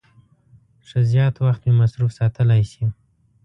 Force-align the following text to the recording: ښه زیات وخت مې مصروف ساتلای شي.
ښه 0.87 0.99
زیات 1.11 1.35
وخت 1.45 1.61
مې 1.65 1.73
مصروف 1.81 2.11
ساتلای 2.19 2.63
شي. 2.71 2.85